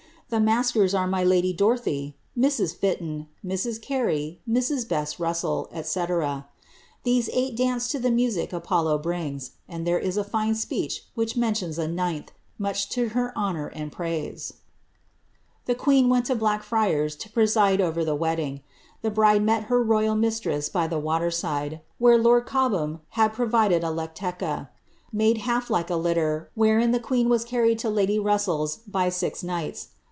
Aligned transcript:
The 0.33 0.39
markers 0.39 0.93
are 0.95 1.07
my 1.07 1.25
iady 1.25 1.53
Dorothy, 1.57 2.15
Mrs. 2.39 2.77
Fii 2.77 3.01
ron, 3.01 3.27
Mts. 3.45 3.77
Carey, 3.81 4.39
Jlrs, 4.49 4.87
Boss 4.87 5.19
Russell.' 5.19 5.67
&,e. 5.75 5.79
Tticic 5.81 6.45
eighi 7.05 7.53
dance 7.53 7.93
lo 7.93 7.99
ihe 7.99 8.13
music 8.13 8.51
.K\'A\'' 8.51 8.61
briiips; 9.03 9.49
mid 9.67 9.85
ihcre 9.85 10.01
is 10.01 10.15
a 10.15 10.23
fine 10.23 10.55
speech 10.55 11.03
wliicli 11.17 11.35
meniious 11.35 11.77
a 11.77 11.85
ninili, 11.89 12.27
niucli 12.61 12.95
lo 13.03 13.09
her 13.09 13.33
Leiwui 13.35 13.71
and 13.75 13.91
prnisc' 13.91 14.53
The 15.65 15.75
queen 15.75 16.07
went 16.07 16.27
to 16.27 16.35
Blackfriars 16.35 17.17
to 17.17 17.29
preside 17.29 17.81
over 17.81 18.05
the 18.05 18.15
wedding. 18.15 18.61
The 19.01 19.11
hride 19.11 19.43
mot 19.45 19.63
her 19.63 19.83
royal 19.83 20.15
mistress 20.15 20.69
by 20.69 20.87
the 20.87 20.97
waler 21.01 21.29
side, 21.33 21.81
where 21.97 22.17
lord 22.17 22.45
Cobham 22.45 23.01
hiiJ 23.17 23.33
provided 23.33 23.83
a 23.83 23.87
Irclica, 23.87 24.69
made 25.11 25.39
half 25.39 25.69
like 25.69 25.89
a 25.89 25.97
liller, 25.97 26.49
wherein 26.55 26.95
ihe 26.95 27.01
queen 27.01 27.27
was 27.27 27.43
carriea 27.43 27.77
to 27.79 27.89
lady 27.89 28.17
Hussell's, 28.17 28.77
by 28.87 29.09
six 29.09 29.43
knights. 29.43 29.89